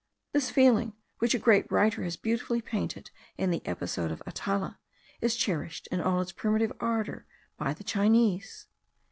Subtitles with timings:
[0.31, 4.79] This feeling, which a great writer has beautifully painted in the episode of Atala,
[5.21, 8.65] is cherished in all its primitive ardour by the Chinese.